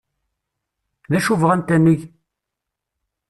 [1.11, 2.01] D acu bɣant ad neg?